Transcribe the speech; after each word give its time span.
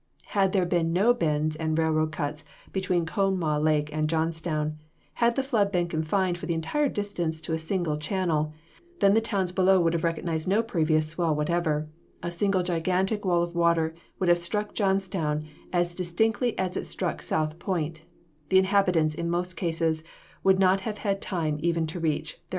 Had 0.33 0.51
there 0.51 0.65
been 0.65 0.91
no 0.91 1.13
bends 1.13 1.55
and 1.55 1.77
railroad 1.77 2.11
cuts 2.11 2.43
between 2.71 3.05
Conemaugh 3.05 3.59
Lake 3.59 3.93
and 3.93 4.09
Johnstown; 4.09 4.79
had 5.13 5.35
the 5.35 5.43
flood 5.43 5.71
been 5.71 5.87
confined 5.87 6.39
for 6.39 6.47
the 6.47 6.55
entire 6.55 6.89
distance 6.89 7.39
to 7.41 7.53
a 7.53 7.59
single 7.59 7.97
channel, 7.99 8.51
then 8.99 9.13
the 9.13 9.21
towns 9.21 9.51
below 9.51 9.79
would 9.79 9.93
have 9.93 10.03
recognized 10.03 10.47
no 10.47 10.63
previous 10.63 11.07
swell 11.07 11.35
whatever; 11.35 11.85
a 12.23 12.31
single 12.31 12.63
gigantic 12.63 13.23
wall 13.23 13.43
of 13.43 13.53
water 13.53 13.93
would 14.17 14.27
have 14.29 14.39
struck 14.39 14.73
Johnstown 14.73 15.45
as 15.71 15.93
distinctly 15.93 16.57
as 16.57 16.75
it 16.75 16.87
struck 16.87 17.21
South 17.21 17.59
Point; 17.59 18.01
the 18.49 18.57
inhabitants, 18.57 19.13
in 19.13 19.29
most 19.29 19.55
cases, 19.55 20.01
would 20.43 20.57
not 20.57 20.81
have 20.81 20.97
had 20.97 21.21
time 21.21 21.59
even 21.61 21.85
to 21.85 21.99
reach 21.99 22.01
their 22.01 22.07
[Illustration: 22.07 22.39
MILL 22.39 22.39
CREEK. 22.39 22.45